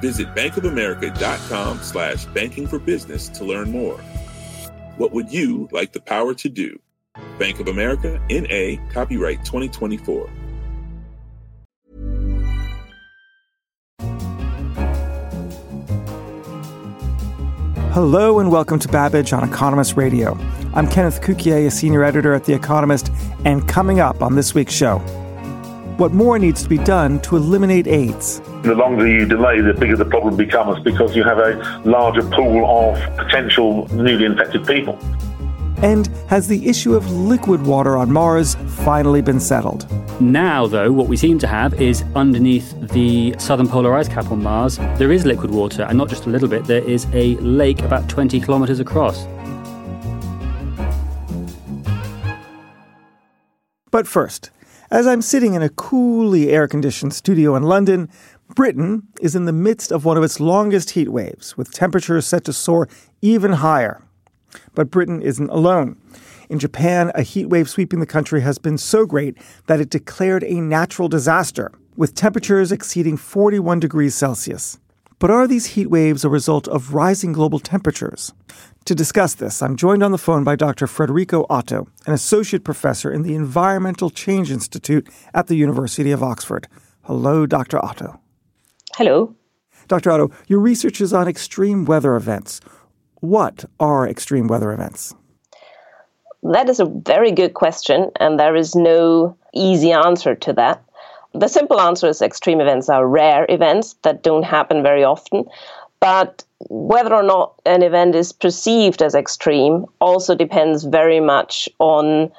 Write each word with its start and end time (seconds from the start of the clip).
Visit 0.00 0.34
bankofamerica.com 0.34 1.82
slash 1.82 2.26
banking 2.26 2.66
for 2.66 2.78
business 2.78 3.28
to 3.30 3.44
learn 3.44 3.70
more. 3.70 3.98
What 4.96 5.12
would 5.12 5.32
you 5.32 5.68
like 5.72 5.92
the 5.92 6.00
power 6.00 6.34
to 6.34 6.48
do? 6.48 6.78
Bank 7.38 7.60
of 7.60 7.68
America, 7.68 8.20
N.A., 8.30 8.78
copyright 8.92 9.44
2024. 9.44 10.28
Hello 17.96 18.40
and 18.40 18.52
welcome 18.52 18.78
to 18.78 18.88
Babbage 18.88 19.32
on 19.32 19.42
Economist 19.42 19.96
Radio. 19.96 20.38
I'm 20.74 20.86
Kenneth 20.86 21.22
Cukier, 21.22 21.66
a 21.66 21.70
senior 21.70 22.04
editor 22.04 22.34
at 22.34 22.44
The 22.44 22.52
Economist, 22.52 23.10
and 23.46 23.66
coming 23.66 24.00
up 24.00 24.22
on 24.22 24.36
this 24.36 24.54
week's 24.54 24.74
show, 24.74 24.98
what 25.96 26.12
more 26.12 26.38
needs 26.38 26.62
to 26.62 26.68
be 26.68 26.78
done 26.78 27.20
to 27.20 27.36
eliminate 27.36 27.86
AIDS? 27.86 28.40
The 28.62 28.74
longer 28.74 29.06
you 29.06 29.24
delay, 29.24 29.60
the 29.60 29.72
bigger 29.72 29.96
the 29.96 30.04
problem 30.04 30.36
becomes 30.36 30.82
because 30.82 31.16
you 31.16 31.24
have 31.24 31.38
a 31.38 31.82
larger 31.84 32.22
pool 32.22 32.66
of 32.66 33.16
potential 33.16 33.88
newly 33.94 34.26
infected 34.26 34.66
people. 34.66 34.98
And 35.82 36.06
has 36.28 36.48
the 36.48 36.68
issue 36.68 36.94
of 36.94 37.10
liquid 37.10 37.64
water 37.64 37.96
on 37.96 38.10
Mars 38.10 38.56
finally 38.84 39.22
been 39.22 39.40
settled? 39.40 39.86
Now, 40.20 40.66
though, 40.66 40.90
what 40.92 41.08
we 41.08 41.16
seem 41.16 41.38
to 41.40 41.46
have 41.46 41.80
is 41.80 42.02
underneath 42.14 42.74
the 42.90 43.34
southern 43.38 43.68
polar 43.68 43.94
ice 43.94 44.08
cap 44.08 44.30
on 44.30 44.42
Mars, 44.42 44.78
there 44.96 45.12
is 45.12 45.26
liquid 45.26 45.50
water, 45.50 45.82
and 45.82 45.98
not 45.98 46.08
just 46.08 46.26
a 46.26 46.30
little 46.30 46.48
bit, 46.48 46.64
there 46.64 46.82
is 46.82 47.06
a 47.12 47.36
lake 47.36 47.80
about 47.80 48.08
20 48.08 48.40
kilometres 48.40 48.80
across. 48.80 49.26
But 53.90 54.06
first, 54.06 54.50
as 54.90 55.06
I'm 55.06 55.22
sitting 55.22 55.54
in 55.54 55.62
a 55.62 55.68
coolly 55.68 56.50
air 56.50 56.68
conditioned 56.68 57.14
studio 57.14 57.56
in 57.56 57.64
London, 57.64 58.08
Britain 58.54 59.02
is 59.20 59.34
in 59.34 59.44
the 59.44 59.52
midst 59.52 59.90
of 59.90 60.04
one 60.04 60.16
of 60.16 60.22
its 60.22 60.38
longest 60.38 60.90
heat 60.90 61.08
waves, 61.08 61.56
with 61.56 61.72
temperatures 61.72 62.26
set 62.26 62.44
to 62.44 62.52
soar 62.52 62.88
even 63.20 63.52
higher. 63.54 64.02
But 64.74 64.90
Britain 64.90 65.20
isn't 65.20 65.50
alone. 65.50 65.96
In 66.48 66.58
Japan, 66.60 67.10
a 67.14 67.22
heat 67.22 67.46
wave 67.46 67.68
sweeping 67.68 67.98
the 67.98 68.06
country 68.06 68.42
has 68.42 68.58
been 68.58 68.78
so 68.78 69.04
great 69.04 69.36
that 69.66 69.80
it 69.80 69.90
declared 69.90 70.44
a 70.44 70.60
natural 70.60 71.08
disaster, 71.08 71.72
with 71.96 72.14
temperatures 72.14 72.70
exceeding 72.70 73.16
41 73.16 73.80
degrees 73.80 74.14
Celsius. 74.14 74.78
But 75.18 75.30
are 75.30 75.48
these 75.48 75.66
heat 75.66 75.86
waves 75.86 76.24
a 76.24 76.28
result 76.28 76.68
of 76.68 76.94
rising 76.94 77.32
global 77.32 77.58
temperatures? 77.58 78.32
To 78.86 78.94
discuss 78.94 79.34
this, 79.34 79.62
I'm 79.62 79.74
joined 79.74 80.04
on 80.04 80.12
the 80.12 80.18
phone 80.18 80.44
by 80.44 80.54
Dr. 80.54 80.86
Friederike 80.86 81.44
Otto, 81.50 81.88
an 82.06 82.12
associate 82.12 82.62
professor 82.62 83.12
in 83.12 83.22
the 83.22 83.34
Environmental 83.34 84.10
Change 84.10 84.52
Institute 84.52 85.08
at 85.34 85.48
the 85.48 85.56
University 85.56 86.12
of 86.12 86.22
Oxford. 86.22 86.68
Hello, 87.02 87.46
Dr. 87.46 87.84
Otto. 87.84 88.20
Hello. 88.94 89.34
Dr. 89.88 90.12
Otto, 90.12 90.30
your 90.46 90.60
research 90.60 91.00
is 91.00 91.12
on 91.12 91.26
extreme 91.26 91.84
weather 91.84 92.14
events. 92.14 92.60
What 93.16 93.64
are 93.80 94.08
extreme 94.08 94.46
weather 94.46 94.70
events? 94.70 95.12
That 96.44 96.68
is 96.68 96.78
a 96.78 96.84
very 96.84 97.32
good 97.32 97.54
question, 97.54 98.12
and 98.20 98.38
there 98.38 98.54
is 98.54 98.76
no 98.76 99.36
easy 99.52 99.90
answer 99.90 100.36
to 100.36 100.52
that. 100.52 100.80
The 101.34 101.48
simple 101.48 101.80
answer 101.80 102.06
is 102.06 102.22
extreme 102.22 102.60
events 102.60 102.88
are 102.88 103.04
rare 103.04 103.46
events 103.48 103.96
that 104.04 104.22
don't 104.22 104.44
happen 104.44 104.84
very 104.84 105.02
often. 105.02 105.44
But 106.00 106.44
whether 106.68 107.14
or 107.14 107.22
not 107.22 107.54
an 107.64 107.82
event 107.82 108.14
is 108.14 108.32
perceived 108.32 109.02
as 109.02 109.14
extreme 109.14 109.86
also 110.00 110.34
depends 110.34 110.84
very 110.84 111.20
much 111.20 111.68
on 111.78 112.30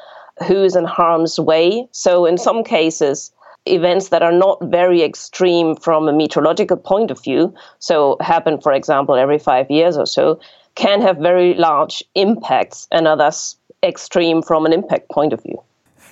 who 0.48 0.64
is 0.64 0.76
in 0.76 0.86
harm's 0.86 1.40
way. 1.40 1.88
So, 1.92 2.26
in 2.26 2.38
some 2.38 2.64
cases, 2.64 3.32
events 3.66 4.10
that 4.10 4.24
are 4.24 4.32
not 4.32 4.64
very 4.64 5.02
extreme 5.04 5.76
from 5.76 6.08
a 6.08 6.14
meteorological 6.14 6.78
point 6.78 7.12
of 7.12 7.22
view, 7.22 7.54
so 7.80 8.18
happen, 8.22 8.62
for 8.62 8.72
example, 8.72 9.16
every 9.16 9.40
five 9.40 9.70
years 9.70 9.98
or 9.98 10.06
so, 10.06 10.40
can 10.76 11.02
have 11.02 11.18
very 11.18 11.54
large 11.56 12.04
impacts 12.16 12.88
and 12.92 13.08
are 13.08 13.18
thus 13.18 13.56
extreme 13.84 14.42
from 14.42 14.66
an 14.66 14.74
impact 14.74 15.10
point 15.10 15.34
of 15.34 15.42
view. 15.42 15.62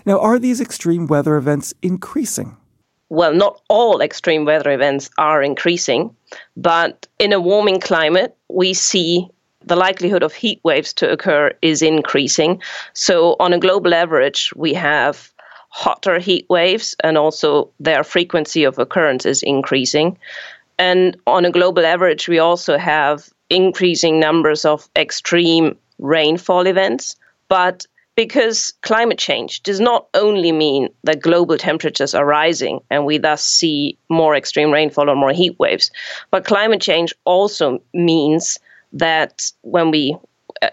Now, 0.06 0.20
are 0.20 0.40
these 0.40 0.62
extreme 0.62 1.08
weather 1.08 1.36
events 1.36 1.74
increasing? 1.82 2.58
Well, 3.10 3.34
not 3.34 3.62
all 3.70 4.02
extreme 4.02 4.46
weather 4.46 4.72
events 4.72 5.10
are 5.18 5.44
increasing, 5.44 6.16
but 6.58 7.08
in 7.20 7.34
a 7.34 7.40
warming 7.40 7.80
climate, 7.80 8.36
we 8.50 8.74
see 8.74 9.30
the 9.64 9.76
likelihood 9.76 10.24
of 10.24 10.34
heat 10.34 10.60
waves 10.64 10.94
to 10.94 11.12
occur 11.12 11.52
is 11.62 11.82
increasing. 11.82 12.62
So, 12.94 13.36
on 13.40 13.54
a 13.54 13.60
global 13.60 13.94
average, 13.94 14.52
we 14.56 14.74
have 14.74 15.32
hotter 15.70 16.20
heat 16.20 16.46
waves, 16.50 16.96
and 17.04 17.18
also 17.18 17.70
their 17.80 18.04
frequency 18.04 18.64
of 18.64 18.80
occurrence 18.80 19.26
is 19.26 19.44
increasing. 19.44 20.18
And 20.80 21.18
on 21.28 21.46
a 21.46 21.52
global 21.52 21.86
average, 21.86 22.28
we 22.28 22.40
also 22.40 22.78
have 22.78 23.30
increasing 23.50 24.20
numbers 24.20 24.66
of 24.66 24.90
extreme 24.96 25.78
rainfall 26.00 26.68
events. 26.68 27.16
But 27.50 27.86
because 28.16 28.74
climate 28.82 29.18
change 29.18 29.62
does 29.64 29.80
not 29.80 30.08
only 30.14 30.52
mean 30.52 30.90
that 31.04 31.22
global 31.22 31.58
temperatures 31.58 32.16
are 32.16 32.26
rising 32.26 32.80
and 32.90 33.06
we 33.06 33.18
thus 33.18 33.44
see 33.46 33.98
more 34.10 34.36
extreme 34.36 34.72
rainfall 34.72 35.10
or 35.10 35.16
more 35.16 35.34
heat 35.34 35.58
waves, 35.60 35.92
but 36.32 36.46
climate 36.46 36.82
change 36.82 37.14
also 37.26 37.82
means 37.94 38.58
that 38.94 39.52
when 39.62 39.92
we, 39.92 40.18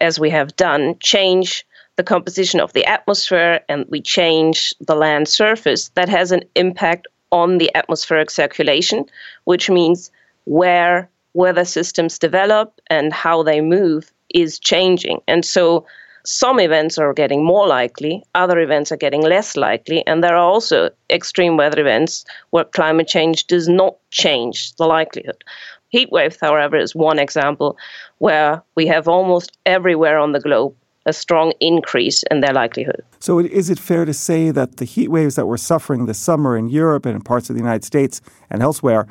as 0.01 0.21
we 0.21 0.31
have 0.31 0.55
done, 0.57 0.97
change 1.01 1.67
the 1.97 2.05
composition 2.05 2.61
of 2.61 2.73
the 2.73 2.85
atmosphere 2.87 3.61
and 3.69 3.85
we 3.89 4.01
change 4.01 4.73
the 4.81 4.95
land 4.95 5.29
surface, 5.29 5.89
that 5.91 6.09
has 6.09 6.31
an 6.33 6.43
impact 6.55 7.07
on 7.33 7.59
the 7.59 7.75
atmospheric 7.75 8.31
circulation, 8.31 9.05
which 9.45 9.69
means 9.69 10.11
where 10.45 11.09
weather 11.35 11.65
systems 11.65 12.19
develop 12.19 12.81
and 12.89 13.13
how 13.13 13.43
they 13.43 13.61
move 13.61 14.13
is 14.35 14.59
changing. 14.59 15.21
And 15.27 15.45
so 15.45 15.87
some 16.25 16.61
events 16.61 16.99
are 16.99 17.13
getting 17.13 17.45
more 17.45 17.67
likely, 17.67 18.23
other 18.35 18.59
events 18.61 18.93
are 18.93 18.97
getting 18.97 19.23
less 19.23 19.57
likely, 19.57 20.07
and 20.07 20.23
there 20.23 20.37
are 20.37 20.53
also 20.53 20.91
extreme 21.11 21.57
weather 21.57 21.81
events 21.81 22.25
where 22.51 22.65
climate 22.65 23.09
change 23.09 23.47
does 23.47 23.69
not 23.69 23.97
change 24.11 24.75
the 24.77 24.87
likelihood. 24.87 25.43
Heat 25.89 26.11
waves, 26.11 26.39
however, 26.41 26.77
is 26.77 26.95
one 26.95 27.19
example 27.19 27.77
where 28.19 28.63
we 28.77 28.87
have 28.87 29.09
almost 29.09 29.57
everywhere 29.67 30.19
on 30.19 30.33
the 30.33 30.41
globe 30.41 30.75
a 31.05 31.13
strong 31.13 31.53
increase 31.61 32.23
in 32.31 32.41
their 32.41 32.53
likelihood. 32.53 33.03
So, 33.19 33.41
is 33.41 33.71
it 33.71 33.79
fair 33.79 34.05
to 34.05 34.15
say 34.15 34.51
that 34.53 34.77
the 34.77 34.85
heat 34.85 35.09
waves 35.09 35.35
that 35.35 35.47
we're 35.47 35.57
suffering 35.57 36.07
this 36.07 36.19
summer 36.19 36.57
in 36.57 36.69
Europe 36.69 37.07
and 37.07 37.17
in 37.17 37.23
parts 37.23 37.51
of 37.51 37.57
the 37.57 37.61
United 37.61 37.85
States 37.85 38.21
and 38.51 38.63
elsewhere 38.63 39.07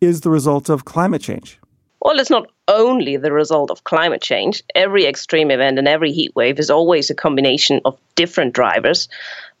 is 0.00 0.22
the 0.22 0.30
result 0.30 0.68
of 0.68 0.84
climate 0.84 1.22
change? 1.22 1.60
Well, 2.00 2.20
it's 2.20 2.30
not 2.30 2.50
only 2.68 3.16
the 3.16 3.32
result 3.32 3.70
of 3.70 3.84
climate 3.84 4.22
change. 4.22 4.62
Every 4.74 5.04
extreme 5.04 5.50
event 5.50 5.78
and 5.78 5.88
every 5.88 6.12
heat 6.12 6.34
wave 6.36 6.58
is 6.58 6.70
always 6.70 7.10
a 7.10 7.14
combination 7.14 7.80
of 7.84 7.98
different 8.14 8.54
drivers. 8.54 9.08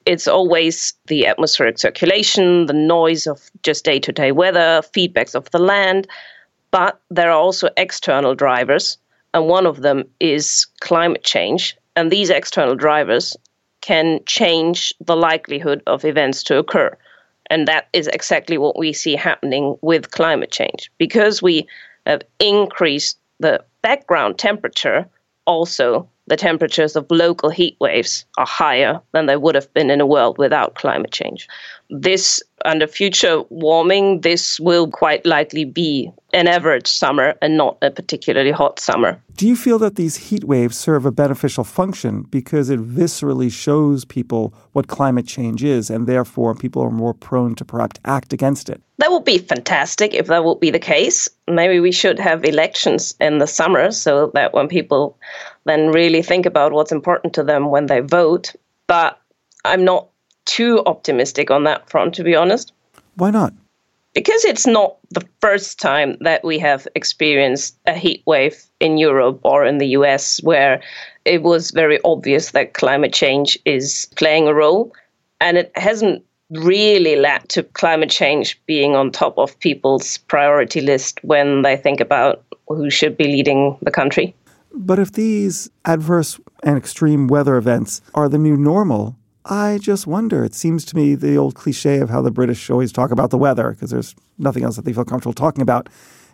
It's 0.06 0.28
always 0.28 0.94
the 1.06 1.26
atmospheric 1.26 1.78
circulation, 1.78 2.66
the 2.66 2.72
noise 2.72 3.26
of 3.26 3.50
just 3.62 3.84
day 3.84 3.98
to 4.00 4.12
day 4.12 4.32
weather, 4.32 4.82
feedbacks 4.94 5.34
of 5.34 5.50
the 5.50 5.58
land. 5.58 6.06
But 6.70 7.00
there 7.10 7.30
are 7.30 7.38
also 7.38 7.70
external 7.76 8.34
drivers, 8.34 8.98
and 9.34 9.48
one 9.48 9.66
of 9.66 9.82
them 9.82 10.04
is 10.20 10.66
climate 10.80 11.24
change. 11.24 11.76
And 11.96 12.10
these 12.12 12.30
external 12.30 12.76
drivers 12.76 13.36
can 13.80 14.20
change 14.26 14.94
the 15.00 15.16
likelihood 15.16 15.82
of 15.86 16.04
events 16.04 16.42
to 16.44 16.58
occur. 16.58 16.96
And 17.50 17.66
that 17.66 17.88
is 17.92 18.06
exactly 18.08 18.58
what 18.58 18.78
we 18.78 18.92
see 18.92 19.16
happening 19.16 19.76
with 19.80 20.10
climate 20.10 20.52
change. 20.52 20.90
Because 20.98 21.42
we 21.42 21.66
have 22.08 22.22
increased 22.40 23.18
the 23.38 23.64
background 23.82 24.38
temperature, 24.38 25.06
also 25.46 26.08
the 26.28 26.36
temperatures 26.36 26.96
of 26.96 27.06
local 27.10 27.50
heat 27.50 27.76
waves 27.80 28.24
are 28.36 28.46
higher 28.46 29.00
than 29.12 29.26
they 29.26 29.36
would 29.36 29.54
have 29.54 29.72
been 29.74 29.90
in 29.90 30.00
a 30.00 30.06
world 30.06 30.38
without 30.38 30.74
climate 30.74 31.10
change. 31.10 31.48
This, 31.90 32.42
under 32.64 32.86
future 32.86 33.42
warming, 33.48 34.20
this 34.20 34.60
will 34.60 34.90
quite 34.90 35.24
likely 35.24 35.64
be 35.64 36.12
an 36.34 36.46
average 36.46 36.86
summer 36.86 37.34
and 37.40 37.56
not 37.56 37.78
a 37.80 37.90
particularly 37.90 38.50
hot 38.50 38.78
summer. 38.78 39.22
Do 39.36 39.48
you 39.48 39.56
feel 39.56 39.78
that 39.78 39.96
these 39.96 40.16
heat 40.16 40.44
waves 40.44 40.76
serve 40.76 41.06
a 41.06 41.10
beneficial 41.10 41.64
function 41.64 42.22
because 42.22 42.68
it 42.68 42.80
viscerally 42.80 43.50
shows 43.50 44.04
people 44.04 44.52
what 44.72 44.88
climate 44.88 45.26
change 45.26 45.64
is 45.64 45.88
and 45.88 46.06
therefore 46.06 46.54
people 46.54 46.82
are 46.82 46.90
more 46.90 47.14
prone 47.14 47.54
to 47.54 47.64
perhaps 47.64 48.00
act 48.04 48.34
against 48.34 48.68
it? 48.68 48.82
That 48.98 49.12
would 49.12 49.24
be 49.24 49.38
fantastic 49.38 50.12
if 50.12 50.26
that 50.26 50.44
would 50.44 50.60
be 50.60 50.70
the 50.70 50.78
case. 50.78 51.28
Maybe 51.46 51.80
we 51.80 51.92
should 51.92 52.18
have 52.18 52.44
elections 52.44 53.14
in 53.20 53.38
the 53.38 53.46
summer 53.46 53.92
so 53.92 54.30
that 54.34 54.52
when 54.52 54.68
people 54.68 55.16
then 55.68 55.88
really 55.88 56.22
think 56.22 56.46
about 56.46 56.72
what's 56.72 56.92
important 56.92 57.34
to 57.34 57.42
them 57.42 57.70
when 57.70 57.86
they 57.86 58.00
vote. 58.00 58.54
But 58.86 59.20
I'm 59.64 59.84
not 59.84 60.08
too 60.46 60.82
optimistic 60.86 61.50
on 61.50 61.64
that 61.64 61.88
front, 61.90 62.14
to 62.14 62.24
be 62.24 62.34
honest. 62.34 62.72
Why 63.16 63.30
not? 63.30 63.52
Because 64.14 64.44
it's 64.44 64.66
not 64.66 64.96
the 65.10 65.26
first 65.40 65.78
time 65.78 66.16
that 66.20 66.42
we 66.42 66.58
have 66.58 66.88
experienced 66.94 67.76
a 67.86 67.94
heat 67.94 68.22
wave 68.26 68.64
in 68.80 68.98
Europe 68.98 69.40
or 69.44 69.64
in 69.64 69.78
the 69.78 69.88
US 69.88 70.42
where 70.42 70.82
it 71.24 71.42
was 71.42 71.70
very 71.70 72.00
obvious 72.04 72.52
that 72.52 72.74
climate 72.74 73.12
change 73.12 73.58
is 73.64 74.08
playing 74.16 74.48
a 74.48 74.54
role. 74.54 74.92
And 75.40 75.58
it 75.58 75.70
hasn't 75.76 76.24
really 76.50 77.16
led 77.16 77.48
to 77.50 77.62
climate 77.62 78.10
change 78.10 78.60
being 78.66 78.96
on 78.96 79.10
top 79.10 79.36
of 79.38 79.58
people's 79.60 80.18
priority 80.18 80.80
list 80.80 81.22
when 81.22 81.62
they 81.62 81.76
think 81.76 82.00
about 82.00 82.42
who 82.68 82.90
should 82.90 83.16
be 83.16 83.24
leading 83.24 83.76
the 83.82 83.90
country. 83.90 84.34
But 84.72 84.98
if 84.98 85.12
these 85.12 85.70
adverse 85.84 86.38
and 86.62 86.76
extreme 86.76 87.26
weather 87.26 87.56
events 87.56 88.00
are 88.14 88.28
the 88.28 88.38
new 88.38 88.56
normal, 88.56 89.16
I 89.44 89.78
just 89.80 90.06
wonder. 90.06 90.44
It 90.44 90.54
seems 90.54 90.84
to 90.86 90.96
me 90.96 91.14
the 91.14 91.36
old 91.36 91.54
cliche 91.54 91.98
of 91.98 92.10
how 92.10 92.20
the 92.20 92.30
British 92.30 92.68
always 92.68 92.92
talk 92.92 93.10
about 93.10 93.30
the 93.30 93.38
weather 93.38 93.70
because 93.70 93.90
there's 93.90 94.14
nothing 94.36 94.64
else 94.64 94.76
that 94.76 94.84
they 94.84 94.92
feel 94.92 95.04
comfortable 95.04 95.32
talking 95.32 95.62
about. 95.62 95.88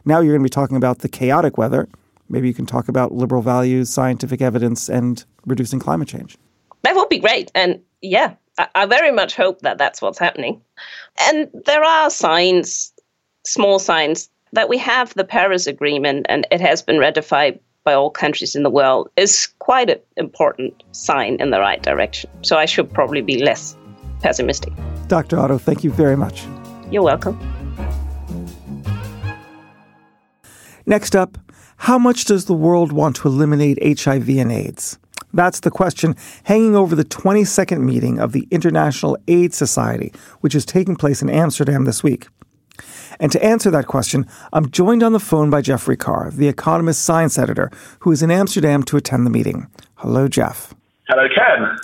Now 0.04 0.20
you're 0.20 0.34
going 0.34 0.42
to 0.42 0.44
be 0.44 0.50
talking 0.50 0.76
about 0.76 0.98
the 0.98 1.08
chaotic 1.08 1.56
weather. 1.56 1.88
Maybe 2.28 2.48
you 2.48 2.54
can 2.54 2.66
talk 2.66 2.88
about 2.88 3.12
liberal 3.12 3.42
values, 3.42 3.90
scientific 3.90 4.40
evidence, 4.40 4.88
and 4.88 5.24
reducing 5.46 5.78
climate 5.78 6.08
change. 6.08 6.36
That 6.82 6.96
would 6.96 7.08
be 7.08 7.18
great. 7.18 7.52
And 7.54 7.80
yeah, 8.02 8.34
I, 8.58 8.68
I 8.74 8.86
very 8.86 9.12
much 9.12 9.34
hope 9.34 9.60
that 9.60 9.78
that's 9.78 10.02
what's 10.02 10.18
happening. 10.18 10.60
And 11.22 11.48
there 11.66 11.84
are 11.84 12.10
signs, 12.10 12.92
small 13.46 13.78
signs, 13.78 14.28
that 14.52 14.68
we 14.68 14.78
have 14.78 15.14
the 15.14 15.24
Paris 15.24 15.66
Agreement 15.66 16.26
and 16.28 16.46
it 16.50 16.60
has 16.60 16.82
been 16.82 16.98
ratified 16.98 17.60
by 17.84 17.92
all 17.92 18.10
countries 18.10 18.56
in 18.56 18.62
the 18.62 18.70
world 18.70 19.10
is 19.16 19.48
quite 19.58 19.90
an 19.90 19.98
important 20.16 20.82
sign 20.92 21.36
in 21.40 21.50
the 21.50 21.60
right 21.60 21.82
direction. 21.82 22.30
So 22.42 22.56
I 22.56 22.64
should 22.64 22.92
probably 22.92 23.20
be 23.20 23.44
less 23.44 23.76
pessimistic. 24.20 24.72
Dr. 25.06 25.38
Otto, 25.38 25.58
thank 25.58 25.84
you 25.84 25.90
very 25.90 26.16
much. 26.16 26.44
You're 26.90 27.02
welcome. 27.02 27.38
Next 30.86 31.14
up, 31.14 31.38
how 31.76 31.98
much 31.98 32.24
does 32.24 32.46
the 32.46 32.54
world 32.54 32.92
want 32.92 33.16
to 33.16 33.28
eliminate 33.28 34.00
HIV 34.00 34.28
and 34.30 34.50
AIDS? 34.50 34.98
That's 35.32 35.60
the 35.60 35.70
question 35.70 36.14
hanging 36.44 36.76
over 36.76 36.94
the 36.94 37.04
22nd 37.04 37.80
meeting 37.80 38.18
of 38.18 38.32
the 38.32 38.46
International 38.50 39.18
AIDS 39.26 39.56
Society, 39.56 40.12
which 40.40 40.54
is 40.54 40.64
taking 40.64 40.96
place 40.96 41.20
in 41.22 41.28
Amsterdam 41.28 41.84
this 41.84 42.02
week. 42.02 42.28
And 43.20 43.30
to 43.32 43.44
answer 43.44 43.70
that 43.70 43.86
question, 43.86 44.26
I'm 44.52 44.70
joined 44.70 45.02
on 45.02 45.12
the 45.12 45.20
phone 45.20 45.50
by 45.50 45.62
Geoffrey 45.62 45.96
Carr, 45.96 46.30
the 46.30 46.48
Economist 46.48 47.02
science 47.02 47.38
editor, 47.38 47.70
who 48.00 48.12
is 48.12 48.22
in 48.22 48.30
Amsterdam 48.30 48.82
to 48.84 48.96
attend 48.96 49.26
the 49.26 49.30
meeting. 49.30 49.68
Hello, 49.96 50.28
Jeff. 50.28 50.74
Hello, 51.08 51.26
Ken. 51.34 51.76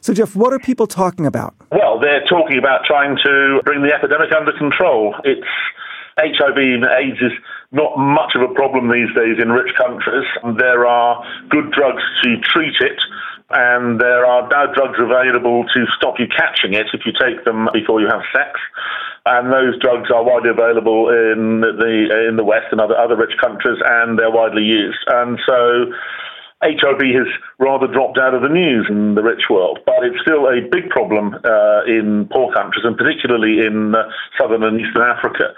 So, 0.00 0.14
Jeff, 0.14 0.36
what 0.36 0.52
are 0.52 0.58
people 0.58 0.86
talking 0.86 1.26
about? 1.26 1.54
Well, 1.72 1.98
they're 1.98 2.24
talking 2.26 2.58
about 2.58 2.84
trying 2.84 3.16
to 3.24 3.60
bring 3.64 3.82
the 3.82 3.92
epidemic 3.92 4.32
under 4.32 4.52
control. 4.52 5.16
It's 5.24 5.46
HIV 6.18 6.56
and 6.56 6.84
AIDS 6.84 7.18
is 7.20 7.32
not 7.72 7.98
much 7.98 8.32
of 8.36 8.42
a 8.42 8.54
problem 8.54 8.90
these 8.90 9.12
days 9.14 9.42
in 9.42 9.50
rich 9.50 9.74
countries. 9.76 10.24
There 10.58 10.86
are 10.86 11.24
good 11.50 11.72
drugs 11.72 12.02
to 12.22 12.38
treat 12.40 12.76
it, 12.80 13.00
and 13.50 14.00
there 14.00 14.24
are 14.24 14.48
now 14.48 14.72
drugs 14.72 14.98
available 14.98 15.64
to 15.74 15.84
stop 15.96 16.18
you 16.18 16.26
catching 16.28 16.74
it 16.74 16.86
if 16.94 17.04
you 17.04 17.12
take 17.20 17.44
them 17.44 17.68
before 17.72 18.00
you 18.00 18.06
have 18.08 18.22
sex 18.32 18.60
and 19.26 19.52
those 19.52 19.78
drugs 19.80 20.08
are 20.14 20.22
widely 20.22 20.50
available 20.50 21.10
in 21.10 21.60
the 21.60 22.28
in 22.28 22.36
the 22.36 22.44
West 22.44 22.70
and 22.70 22.80
other 22.80 22.96
other 22.96 23.16
rich 23.16 23.34
countries, 23.42 23.78
and 23.84 24.18
they're 24.18 24.30
widely 24.30 24.62
used. 24.62 25.02
And 25.08 25.38
so. 25.46 25.92
HIV 26.64 27.00
has 27.12 27.28
rather 27.58 27.86
dropped 27.86 28.16
out 28.16 28.32
of 28.32 28.40
the 28.40 28.48
news 28.48 28.86
in 28.88 29.14
the 29.14 29.22
rich 29.22 29.42
world, 29.50 29.78
but 29.84 29.96
it's 30.00 30.16
still 30.22 30.48
a 30.48 30.62
big 30.72 30.88
problem 30.88 31.34
uh, 31.44 31.84
in 31.84 32.26
poor 32.32 32.50
countries, 32.54 32.82
and 32.82 32.96
particularly 32.96 33.60
in 33.60 33.94
uh, 33.94 34.08
southern 34.40 34.62
and 34.62 34.80
eastern 34.80 35.02
Africa. 35.02 35.52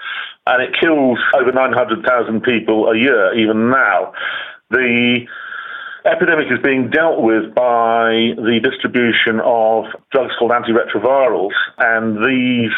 And 0.45 0.61
it 0.61 0.77
kills 0.77 1.17
over 1.39 1.53
900,000 1.53 2.03
people 2.43 2.89
a 2.91 2.97
year, 2.97 3.33
even 3.39 3.69
now. 3.69 4.11
The 4.71 5.25
epidemic 6.03 6.51
is 6.51 6.59
being 6.61 6.89
dealt 6.89 7.21
with 7.21 7.55
by 7.55 8.35
the 8.35 8.59
distribution 8.61 9.39
of 9.39 9.85
drugs 10.11 10.33
called 10.37 10.51
antiretrovirals, 10.51 11.55
and 11.77 12.17
these 12.17 12.75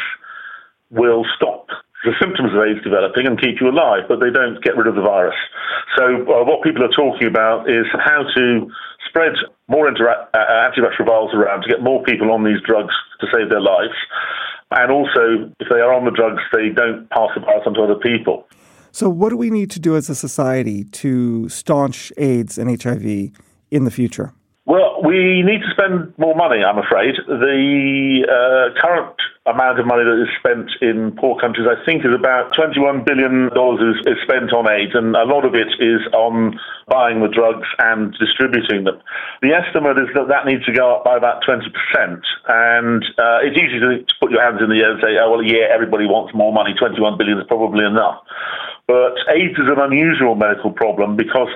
will 0.92 1.26
stop 1.36 1.68
the 2.04 2.14
symptoms 2.20 2.52
of 2.54 2.60
AIDS 2.66 2.82
developing 2.84 3.28
and 3.28 3.40
keep 3.40 3.62
you 3.62 3.70
alive, 3.70 4.10
but 4.10 4.20
they 4.20 4.34
don't 4.34 4.58
get 4.64 4.76
rid 4.76 4.88
of 4.88 4.96
the 4.96 5.06
virus. 5.06 5.38
So 5.98 6.04
uh, 6.26 6.44
what 6.44 6.64
people 6.64 6.84
are 6.84 6.94
talking 6.94 7.28
about 7.28 7.70
is 7.70 7.86
how 7.94 8.26
to 8.26 8.68
spread 9.08 9.34
more 9.68 9.90
intera- 9.90 10.28
uh, 10.34 10.70
antiretrovirals 10.70 11.34
around 11.34 11.62
to 11.64 11.70
get 11.70 11.82
more 11.82 12.04
people 12.04 12.32
on 12.32 12.44
these 12.44 12.62
drugs 12.66 12.94
to 13.20 13.28
save 13.32 13.50
their 13.50 13.62
lives. 13.62 13.94
And 14.72 14.92
also, 14.92 15.52
if 15.60 15.68
they 15.70 15.80
are 15.80 15.94
on 15.94 16.06
the 16.06 16.12
drugs, 16.12 16.42
they 16.54 16.70
don't 16.70 17.10
pass 17.10 17.30
the 17.36 17.42
virus 17.42 17.64
on 17.68 17.74
to 17.76 17.82
other 17.84 18.00
people. 18.00 18.48
So, 18.92 19.10
what 19.10 19.30
do 19.30 19.38
we 19.38 19.50
need 19.50 19.70
to 19.72 19.80
do 19.80 19.96
as 19.96 20.10
a 20.10 20.16
society 20.16 20.86
to 20.86 21.50
staunch 21.50 22.12
AIDS 22.18 22.58
and 22.58 22.82
HIV 22.82 23.32
in 23.70 23.84
the 23.84 23.92
future? 23.92 24.34
Well, 24.72 25.04
we 25.04 25.44
need 25.44 25.68
to 25.68 25.72
spend 25.76 26.16
more 26.16 26.32
money, 26.32 26.64
I'm 26.64 26.80
afraid. 26.80 27.20
The 27.28 28.24
uh, 28.24 28.72
current 28.80 29.20
amount 29.44 29.84
of 29.84 29.86
money 29.86 30.08
that 30.08 30.16
is 30.24 30.32
spent 30.40 30.72
in 30.80 31.12
poor 31.20 31.36
countries, 31.44 31.68
I 31.68 31.76
think, 31.84 32.08
is 32.08 32.16
about 32.16 32.56
$21 32.56 33.04
billion 33.04 33.52
is, 33.52 34.00
is 34.08 34.16
spent 34.24 34.56
on 34.56 34.72
AIDS, 34.72 34.96
and 34.96 35.12
a 35.20 35.28
lot 35.28 35.44
of 35.44 35.60
it 35.60 35.68
is 35.84 36.00
on 36.16 36.56
buying 36.88 37.20
the 37.20 37.28
drugs 37.28 37.68
and 37.84 38.16
distributing 38.16 38.88
them. 38.88 38.96
The 39.44 39.52
estimate 39.52 40.00
is 40.00 40.08
that 40.16 40.32
that 40.32 40.48
needs 40.48 40.64
to 40.64 40.72
go 40.72 40.96
up 40.96 41.04
by 41.04 41.20
about 41.20 41.44
20%. 41.44 41.68
And 42.48 43.04
uh, 43.20 43.44
it's 43.44 43.60
easy 43.60 43.76
to, 43.76 44.08
to 44.08 44.14
put 44.24 44.32
your 44.32 44.40
hands 44.40 44.64
in 44.64 44.72
the 44.72 44.80
air 44.80 44.96
and 44.96 45.04
say, 45.04 45.20
oh, 45.20 45.36
well, 45.36 45.44
yeah, 45.44 45.68
everybody 45.68 46.08
wants 46.08 46.32
more 46.32 46.56
money. 46.56 46.72
21 46.80 47.20
billion 47.20 47.44
is 47.44 47.48
probably 47.52 47.84
enough. 47.84 48.24
But 48.88 49.20
AIDS 49.36 49.60
is 49.60 49.68
an 49.68 49.84
unusual 49.84 50.40
medical 50.40 50.72
problem 50.72 51.20
because 51.20 51.52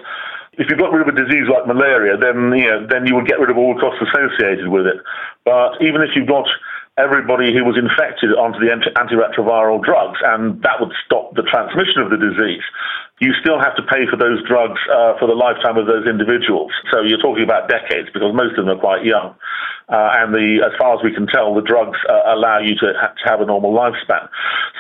if 0.57 0.67
you've 0.69 0.79
got 0.79 0.91
rid 0.91 1.07
of 1.07 1.11
a 1.11 1.17
disease 1.17 1.47
like 1.51 1.67
malaria, 1.67 2.17
then 2.17 2.51
you 2.55 2.67
know, 2.67 2.87
then 2.87 3.05
you 3.05 3.15
would 3.15 3.27
get 3.27 3.39
rid 3.39 3.49
of 3.49 3.57
all 3.57 3.77
costs 3.79 4.01
associated 4.01 4.67
with 4.67 4.87
it. 4.87 4.97
But 5.43 5.81
even 5.81 6.01
if 6.01 6.15
you've 6.15 6.27
got 6.27 6.47
everybody 6.97 7.51
who 7.51 7.67
was 7.67 7.75
infected 7.75 8.31
onto 8.31 8.59
the 8.63 8.71
antiretroviral 8.71 9.83
drugs, 9.83 10.19
and 10.23 10.63
that 10.63 10.79
would 10.79 10.95
stop 11.03 11.35
the 11.35 11.43
transmission 11.43 11.99
of 11.99 12.07
the 12.07 12.15
disease. 12.15 12.63
You 13.19 13.31
still 13.39 13.59
have 13.59 13.75
to 13.75 13.83
pay 13.83 14.07
for 14.07 14.15
those 14.15 14.39
drugs 14.47 14.79
uh, 14.91 15.19
for 15.19 15.27
the 15.27 15.35
lifetime 15.35 15.75
of 15.75 15.87
those 15.87 16.07
individuals. 16.07 16.71
So 16.91 17.03
you're 17.03 17.19
talking 17.19 17.43
about 17.43 17.67
decades 17.67 18.07
because 18.11 18.31
most 18.35 18.55
of 18.59 18.67
them 18.67 18.75
are 18.75 18.79
quite 18.79 19.03
young. 19.03 19.35
Uh, 19.87 20.23
and 20.23 20.33
the, 20.33 20.63
as 20.65 20.71
far 20.79 20.97
as 20.97 21.03
we 21.03 21.13
can 21.13 21.27
tell, 21.27 21.53
the 21.53 21.61
drugs 21.61 21.99
uh, 22.09 22.33
allow 22.33 22.59
you 22.59 22.75
to, 22.79 22.91
ha- 22.95 23.13
to 23.15 23.23
have 23.29 23.39
a 23.39 23.45
normal 23.45 23.71
lifespan. 23.71 24.27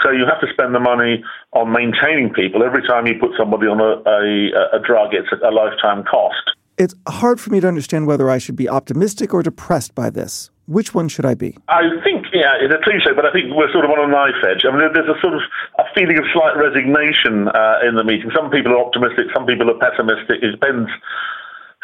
So 0.03 0.11
you 0.11 0.25
have 0.25 0.39
to 0.41 0.47
spend 0.51 0.73
the 0.73 0.79
money 0.79 1.23
on 1.53 1.71
maintaining 1.71 2.33
people. 2.33 2.63
Every 2.63 2.81
time 2.87 3.07
you 3.07 3.19
put 3.19 3.31
somebody 3.37 3.67
on 3.67 3.79
a, 3.79 4.03
a, 4.03 4.79
a 4.79 4.81
drug, 4.83 5.13
it's 5.13 5.29
a, 5.31 5.47
a 5.47 5.51
lifetime 5.51 6.03
cost. 6.03 6.55
It's 6.77 6.95
hard 7.07 7.39
for 7.39 7.51
me 7.51 7.59
to 7.59 7.67
understand 7.67 8.07
whether 8.07 8.29
I 8.29 8.37
should 8.37 8.55
be 8.55 8.67
optimistic 8.67 9.33
or 9.33 9.43
depressed 9.43 9.95
by 9.95 10.09
this. 10.09 10.49
Which 10.65 10.97
one 10.97 11.07
should 11.09 11.25
I 11.25 11.37
be? 11.37 11.53
I 11.69 11.85
think, 12.01 12.25
yeah, 12.33 12.57
it's 12.57 12.73
a 12.73 12.81
cliche, 12.81 13.13
but 13.13 13.25
I 13.25 13.31
think 13.31 13.53
we're 13.53 13.69
sort 13.69 13.85
of 13.85 13.93
on 13.93 14.01
a 14.01 14.09
knife 14.09 14.41
edge. 14.41 14.65
I 14.65 14.73
mean, 14.73 14.81
there's 14.97 15.05
a 15.05 15.19
sort 15.21 15.37
of 15.37 15.45
a 15.77 15.85
feeling 15.93 16.17
of 16.17 16.25
slight 16.33 16.57
resignation 16.57 17.53
uh, 17.53 17.85
in 17.85 17.93
the 17.93 18.03
meeting. 18.03 18.33
Some 18.33 18.49
people 18.49 18.73
are 18.73 18.81
optimistic, 18.81 19.29
some 19.29 19.45
people 19.45 19.69
are 19.69 19.77
pessimistic. 19.77 20.41
It 20.41 20.57
depends 20.57 20.89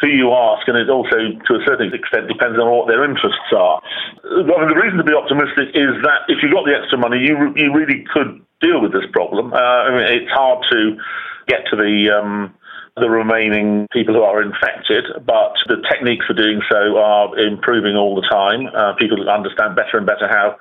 who 0.02 0.10
you 0.10 0.34
ask, 0.34 0.66
and 0.66 0.74
it 0.74 0.90
also, 0.90 1.14
to 1.14 1.52
a 1.54 1.62
certain 1.62 1.94
extent, 1.94 2.26
depends 2.26 2.58
on 2.58 2.66
what 2.66 2.90
their 2.90 3.06
interests 3.06 3.54
are. 3.54 3.78
I 4.26 4.42
mean, 4.42 4.74
the 4.74 4.82
reason 4.82 4.98
to 4.98 5.06
be 5.06 5.14
optimistic 5.14 5.78
is 5.78 5.94
that 6.02 6.26
if 6.26 6.42
you 6.42 6.50
got 6.50 6.66
the 6.66 6.74
extra 6.74 6.98
money, 6.98 7.22
you 7.22 7.54
you 7.54 7.70
really 7.70 8.02
could 8.10 8.42
deal 8.58 8.82
with 8.82 8.90
this 8.90 9.06
problem. 9.14 9.54
Uh, 9.54 9.86
I 9.86 9.88
mean, 9.94 10.06
it's 10.10 10.32
hard 10.34 10.58
to 10.74 10.98
get 11.46 11.70
to 11.70 11.78
the 11.78 12.10
um, 12.10 12.50
the 12.96 13.08
remaining 13.08 13.86
people 13.92 14.14
who 14.14 14.22
are 14.22 14.42
infected, 14.42 15.04
but 15.24 15.54
the 15.68 15.82
techniques 15.90 16.26
for 16.26 16.34
doing 16.34 16.60
so 16.70 16.98
are 16.98 17.38
improving 17.38 17.96
all 17.96 18.14
the 18.14 18.26
time. 18.28 18.66
Uh, 18.76 18.92
people 18.98 19.28
understand 19.30 19.76
better 19.76 19.96
and 19.96 20.06
better 20.06 20.28
how 20.28 20.56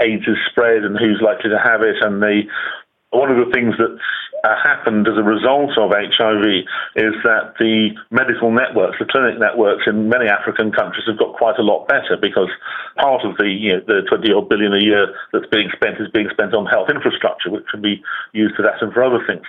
AIDS 0.00 0.26
is 0.26 0.38
spread 0.50 0.84
and 0.84 0.96
who's 0.96 1.20
likely 1.20 1.50
to 1.50 1.58
have 1.58 1.82
it, 1.82 1.96
and 2.00 2.22
the 2.22 2.42
one 3.10 3.32
of 3.32 3.40
the 3.40 3.50
things 3.52 3.72
that's 3.78 4.04
uh, 4.44 4.54
happened 4.62 5.08
as 5.08 5.16
a 5.16 5.24
result 5.24 5.72
of 5.80 5.90
HIV 5.90 6.44
is 6.94 7.14
that 7.24 7.56
the 7.58 7.96
medical 8.10 8.52
networks, 8.52 9.00
the 9.00 9.08
clinic 9.08 9.40
networks 9.40 9.88
in 9.88 10.08
many 10.08 10.28
African 10.28 10.70
countries 10.70 11.08
have 11.08 11.18
got 11.18 11.34
quite 11.34 11.58
a 11.58 11.64
lot 11.64 11.88
better 11.88 12.20
because 12.20 12.52
part 13.00 13.24
of 13.24 13.36
the 13.38 13.48
you 13.48 13.72
know, 13.72 13.82
the 13.86 14.04
20 14.06 14.30
odd 14.32 14.48
billion 14.48 14.74
a 14.74 14.82
year 14.84 15.08
that's 15.32 15.48
being 15.50 15.72
spent 15.74 15.96
is 15.98 16.12
being 16.12 16.28
spent 16.30 16.54
on 16.54 16.66
health 16.66 16.92
infrastructure, 16.92 17.50
which 17.50 17.66
can 17.70 17.80
be 17.80 18.02
used 18.32 18.54
for 18.54 18.62
that 18.62 18.78
and 18.84 18.92
for 18.92 19.02
other 19.02 19.24
things. 19.26 19.46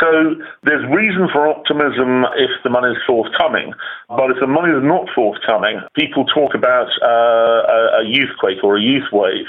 So 0.00 0.40
there's 0.64 0.84
reason 0.88 1.28
for 1.28 1.46
optimism 1.46 2.24
if 2.40 2.50
the 2.64 2.70
money 2.70 2.96
is 2.96 3.02
forthcoming, 3.06 3.76
but 4.08 4.32
if 4.32 4.40
the 4.40 4.48
money 4.48 4.72
is 4.72 4.82
not 4.82 5.12
forthcoming, 5.14 5.80
people 5.94 6.24
talk 6.24 6.54
about 6.54 6.88
uh, 7.04 7.60
a, 7.68 7.78
a 8.00 8.04
youth 8.08 8.32
quake 8.40 8.64
or 8.64 8.78
a 8.78 8.82
youth 8.82 9.12
wave. 9.12 9.46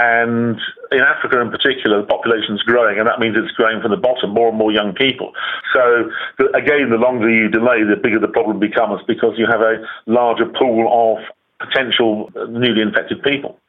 And 0.00 0.56
in 0.92 1.00
Africa 1.00 1.38
in 1.42 1.50
particular, 1.50 2.00
the 2.00 2.06
population 2.06 2.54
is 2.54 2.62
growing, 2.62 2.98
and 2.98 3.06
that 3.06 3.20
means 3.20 3.36
it's 3.36 3.52
growing 3.52 3.82
from 3.82 3.90
the 3.90 4.00
bottom, 4.00 4.30
more 4.32 4.48
and 4.48 4.56
more 4.56 4.72
young 4.72 4.94
people. 4.94 5.32
So, 5.74 6.08
again, 6.56 6.88
the 6.88 6.96
longer 6.96 7.28
you 7.28 7.50
delay, 7.50 7.84
the 7.84 8.00
bigger 8.00 8.18
the 8.18 8.32
problem 8.32 8.58
becomes 8.58 9.02
because 9.06 9.34
you 9.36 9.44
have 9.44 9.60
a 9.60 9.84
larger 10.06 10.46
pool 10.46 10.88
of 10.88 11.20
potential 11.60 12.32
newly 12.48 12.80
infected 12.80 13.22
people. 13.22 13.60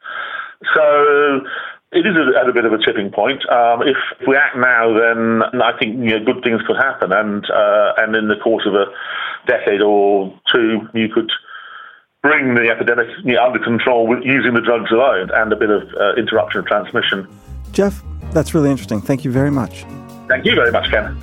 So, 0.72 1.44
it 1.92 2.06
is 2.08 2.16
at 2.40 2.48
a 2.48 2.52
bit 2.54 2.64
of 2.64 2.72
a 2.72 2.78
tipping 2.78 3.12
point. 3.12 3.44
Um, 3.52 3.82
if 3.84 4.00
we 4.26 4.34
act 4.34 4.56
now, 4.56 4.88
then 4.88 5.42
I 5.60 5.76
think 5.78 6.00
you 6.00 6.16
know, 6.16 6.24
good 6.24 6.42
things 6.42 6.62
could 6.66 6.80
happen, 6.80 7.12
and 7.12 7.44
uh, 7.44 7.92
and 7.98 8.16
in 8.16 8.28
the 8.28 8.40
course 8.42 8.64
of 8.64 8.72
a 8.72 8.86
decade 9.46 9.82
or 9.82 10.32
two, 10.50 10.88
you 10.94 11.12
could 11.12 11.30
bring 12.22 12.54
the 12.54 12.68
epidemic 12.70 13.08
you 13.24 13.34
know, 13.34 13.44
under 13.44 13.58
control 13.58 14.06
with 14.06 14.24
using 14.24 14.54
the 14.54 14.60
drugs 14.60 14.90
alone 14.90 15.28
and 15.34 15.52
a 15.52 15.56
bit 15.56 15.70
of 15.70 15.82
uh, 16.00 16.14
interruption 16.14 16.60
of 16.60 16.66
transmission. 16.66 17.28
Jeff, 17.72 18.02
that's 18.32 18.54
really 18.54 18.70
interesting. 18.70 19.00
Thank 19.00 19.24
you 19.24 19.30
very 19.30 19.50
much. 19.50 19.84
Thank 20.28 20.46
you 20.46 20.54
very 20.54 20.70
much, 20.70 20.90
Ken. 20.90 21.18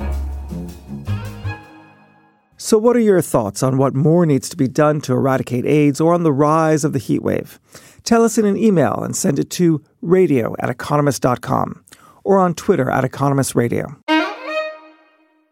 So, 2.57 2.77
what 2.77 2.95
are 2.97 2.99
your 2.99 3.21
thoughts 3.21 3.63
on 3.63 3.77
what 3.77 3.95
more 3.95 4.25
needs 4.25 4.49
to 4.49 4.57
be 4.57 4.67
done 4.67 4.99
to 5.01 5.13
eradicate 5.13 5.65
AIDS 5.65 6.01
or 6.01 6.13
on 6.13 6.23
the 6.23 6.33
rise 6.33 6.83
of 6.83 6.91
the 6.91 6.99
heat 6.99 7.23
wave? 7.23 7.59
Tell 8.03 8.23
us 8.23 8.37
in 8.37 8.45
an 8.45 8.57
email 8.57 9.01
and 9.01 9.15
send 9.15 9.39
it 9.39 9.49
to 9.51 9.81
radio 10.01 10.55
at 10.59 10.69
economist.com 10.69 11.83
or 12.23 12.37
on 12.37 12.53
Twitter 12.53 12.89
at 12.91 13.09
economistradio. 13.09 13.95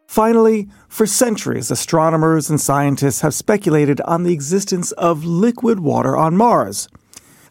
Finally, 0.08 0.68
for 0.88 1.06
centuries, 1.06 1.70
astronomers 1.70 2.50
and 2.50 2.60
scientists 2.60 3.22
have 3.22 3.34
speculated 3.34 4.00
on 4.02 4.24
the 4.24 4.34
existence 4.34 4.92
of 4.94 5.26
liquid 5.26 5.82
water 5.82 6.16
on 6.16 6.36
Mars. 6.36 6.88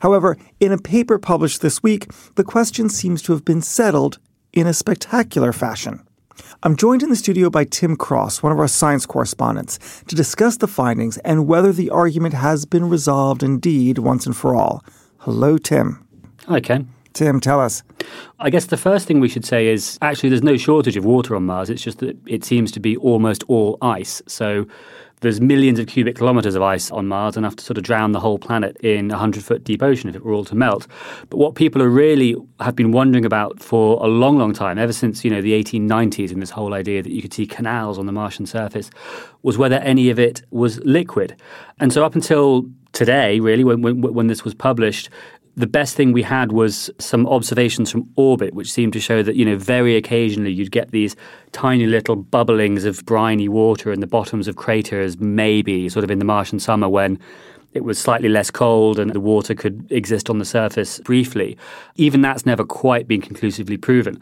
However, 0.01 0.37
in 0.59 0.73
a 0.73 0.79
paper 0.79 1.19
published 1.19 1.61
this 1.61 1.83
week, 1.83 2.11
the 2.35 2.45
question 2.45 2.89
seems 2.89 3.23
to 3.23 3.33
have 3.33 3.45
been 3.45 3.63
settled 3.63 4.19
in 4.53 4.67
a 4.67 4.75
spectacular 4.75 5.53
fashion. 5.53 6.03
I'm 6.63 6.77
joined 6.77 7.03
in 7.03 7.11
the 7.11 7.17
studio 7.17 7.51
by 7.51 7.65
Tim 7.65 7.97
Cross, 7.97 8.43
one 8.43 8.53
of 8.53 8.59
our 8.59 8.69
science 8.69 9.07
correspondents, 9.07 10.03
to 10.09 10.15
discuss 10.15 10.57
the 10.57 10.67
findings 10.67 11.19
and 11.19 11.47
whether 11.47 11.73
the 11.73 11.91
argument 11.91 12.35
has 12.35 12.65
been 12.65 12.89
resolved 12.89 13.43
indeed 13.43 13.99
once 13.99 14.27
and 14.27 14.37
for 14.37 14.55
all. 14.55 14.83
Hello, 15.19 15.59
Tim. 15.59 16.07
Hi, 16.47 16.61
Ken. 16.61 16.89
Tim, 17.17 17.41
tell 17.41 17.61
us. 17.63 17.83
I 18.39 18.51
guess 18.51 18.67
the 18.67 18.77
first 18.77 19.09
thing 19.09 19.21
we 19.21 19.29
should 19.31 19.47
say 19.47 19.69
is 19.69 19.99
actually 20.03 20.29
there's 20.29 20.43
no 20.43 20.59
shortage 20.59 20.99
of 20.99 21.07
water 21.07 21.35
on 21.35 21.47
Mars. 21.47 21.71
It's 21.71 21.83
just 21.83 22.01
that 22.01 22.15
it 22.27 22.45
seems 22.45 22.71
to 22.73 22.79
be 22.79 22.95
almost 22.99 23.43
all 23.49 23.79
ice. 23.81 24.21
So 24.27 24.67
there's 25.23 25.41
millions 25.41 25.79
of 25.79 25.87
cubic 25.87 26.17
kilometers 26.17 26.55
of 26.55 26.61
ice 26.63 26.91
on 26.91 27.07
Mars, 27.07 27.39
enough 27.39 27.57
to 27.57 27.65
sort 27.65 27.79
of 27.79 27.85
drown 27.85 28.13
the 28.13 28.21
whole 28.21 28.39
planet 28.39 28.77
in 28.83 29.11
a 29.11 29.15
100 29.15 29.43
foot 29.43 29.65
deep 29.65 29.83
ocean 29.83 30.11
if 30.11 30.15
it 30.15 30.27
were 30.27 30.35
all 30.35 30.45
to 30.45 30.55
melt. 30.55 30.87
But 31.31 31.39
what 31.39 31.55
people 31.55 31.83
are 31.83 31.89
really 31.89 32.37
have 32.61 32.77
been 32.77 32.93
wondering 32.93 33.25
about 33.25 33.63
for 33.63 33.99
a 34.05 34.09
long, 34.09 34.37
long 34.37 34.53
time, 34.53 34.77
ever 34.77 34.93
since 34.93 35.25
you 35.25 35.31
know 35.31 35.41
the 35.41 35.55
1890s, 35.55 36.31
and 36.31 36.43
this 36.43 36.51
whole 36.51 36.75
idea 36.75 37.03
that 37.03 37.13
you 37.13 37.23
could 37.23 37.33
see 37.33 37.47
canals 37.47 37.99
on 37.99 38.05
the 38.05 38.13
Martian 38.13 38.45
surface, 38.45 38.91
was 39.43 39.57
whether 39.57 39.77
any 39.77 40.11
of 40.11 40.19
it 40.19 40.43
was 40.51 40.81
liquid. 40.81 41.35
And 41.81 41.95
so 41.95 42.05
up 42.05 42.15
until 42.15 42.67
today, 42.97 43.41
really, 43.41 43.63
when, 43.63 43.83
when, 43.83 44.01
when 44.01 44.27
this 44.27 44.43
was 44.43 44.55
published, 44.55 45.11
the 45.57 45.67
best 45.67 45.97
thing 45.97 46.13
we 46.13 46.23
had 46.23 46.53
was 46.53 46.91
some 46.99 47.27
observations 47.27 47.91
from 47.91 48.09
orbit, 48.17 48.53
which 48.53 48.71
seemed 48.71 48.93
to 48.93 49.01
show 49.01 49.23
that, 49.23 49.37
you 49.37 49.45
know, 49.45 49.57
very 49.57 49.97
occasionally 49.97 50.53
you'd 50.53 50.71
get 50.71 50.91
these 50.91 51.17
tiny 51.53 51.87
little 51.87 52.17
bubblings 52.17 52.85
of 52.85 53.05
briny 53.07 53.49
water 53.49 53.91
in 53.91 54.01
the 54.01 54.07
bottoms 54.07 54.49
of 54.49 54.57
craters, 54.57 55.19
maybe 55.19 55.89
sort 55.89 56.05
of 56.05 56.11
in 56.11 56.19
the 56.19 56.27
Martian 56.27 56.61
summer 56.61 56.91
when 56.91 57.19
it 57.73 57.85
was 57.85 57.99
slightly 57.99 58.29
less 58.29 58.51
cold 58.51 58.99
and 58.99 59.13
the 59.13 59.21
water 59.21 59.55
could 59.55 59.87
exist 59.91 60.29
on 60.29 60.39
the 60.39 60.45
surface 60.45 61.01
briefly. 61.01 61.57
Even 61.97 62.21
that's 62.21 62.45
never 62.45 62.65
quite 62.65 63.09
been 63.09 63.23
conclusively 63.23 63.79
proven. 63.79 64.21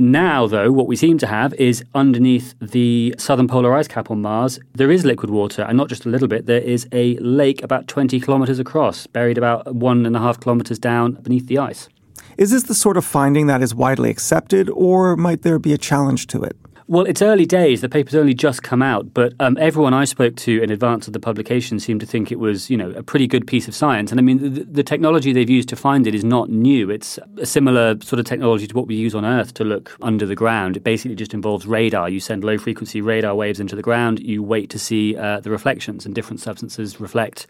Now, 0.00 0.46
though, 0.46 0.72
what 0.72 0.86
we 0.86 0.96
seem 0.96 1.18
to 1.18 1.26
have 1.26 1.52
is 1.52 1.84
underneath 1.94 2.54
the 2.58 3.14
southern 3.18 3.46
polar 3.46 3.74
ice 3.74 3.86
cap 3.86 4.10
on 4.10 4.22
Mars, 4.22 4.58
there 4.72 4.90
is 4.90 5.04
liquid 5.04 5.28
water, 5.28 5.60
and 5.60 5.76
not 5.76 5.90
just 5.90 6.06
a 6.06 6.08
little 6.08 6.26
bit. 6.26 6.46
There 6.46 6.62
is 6.62 6.88
a 6.90 7.18
lake 7.18 7.62
about 7.62 7.86
20 7.86 8.18
kilometers 8.18 8.58
across, 8.58 9.06
buried 9.06 9.36
about 9.36 9.74
one 9.74 10.06
and 10.06 10.16
a 10.16 10.18
half 10.18 10.40
kilometers 10.40 10.78
down 10.78 11.12
beneath 11.20 11.48
the 11.48 11.58
ice. 11.58 11.90
Is 12.38 12.50
this 12.50 12.62
the 12.62 12.74
sort 12.74 12.96
of 12.96 13.04
finding 13.04 13.46
that 13.48 13.60
is 13.60 13.74
widely 13.74 14.08
accepted, 14.08 14.70
or 14.70 15.18
might 15.18 15.42
there 15.42 15.58
be 15.58 15.74
a 15.74 15.78
challenge 15.78 16.28
to 16.28 16.44
it? 16.44 16.56
Well, 16.90 17.04
it's 17.04 17.22
early 17.22 17.46
days. 17.46 17.82
The 17.82 17.88
paper's 17.88 18.16
only 18.16 18.34
just 18.34 18.64
come 18.64 18.82
out, 18.82 19.14
but 19.14 19.32
um, 19.38 19.56
everyone 19.60 19.94
I 19.94 20.04
spoke 20.04 20.34
to 20.38 20.60
in 20.60 20.72
advance 20.72 21.06
of 21.06 21.12
the 21.12 21.20
publication 21.20 21.78
seemed 21.78 22.00
to 22.00 22.06
think 22.06 22.32
it 22.32 22.40
was, 22.40 22.68
you 22.68 22.76
know, 22.76 22.90
a 22.90 23.02
pretty 23.04 23.28
good 23.28 23.46
piece 23.46 23.68
of 23.68 23.76
science. 23.76 24.10
And 24.10 24.18
I 24.18 24.24
mean, 24.24 24.54
the, 24.54 24.64
the, 24.64 24.82
technology 24.82 25.32
they've 25.32 25.48
used 25.48 25.68
to 25.68 25.76
find 25.76 26.08
it 26.08 26.16
is 26.16 26.24
not 26.24 26.50
new. 26.50 26.90
It's 26.90 27.16
a 27.38 27.46
similar 27.46 27.94
sort 28.02 28.18
of 28.18 28.26
technology 28.26 28.66
to 28.66 28.74
what 28.74 28.88
we 28.88 28.96
use 28.96 29.14
on 29.14 29.24
Earth 29.24 29.54
to 29.54 29.64
look 29.64 29.96
under 30.02 30.26
the 30.26 30.34
ground. 30.34 30.76
It 30.76 30.82
basically 30.82 31.14
just 31.14 31.32
involves 31.32 31.64
radar. 31.64 32.08
You 32.08 32.18
send 32.18 32.42
low 32.42 32.58
frequency 32.58 33.00
radar 33.00 33.36
waves 33.36 33.60
into 33.60 33.76
the 33.76 33.82
ground. 33.82 34.18
You 34.18 34.42
wait 34.42 34.68
to 34.70 34.78
see 34.80 35.16
uh, 35.16 35.38
the 35.38 35.50
reflections, 35.50 36.06
and 36.06 36.12
different 36.12 36.40
substances 36.40 36.98
reflect 36.98 37.46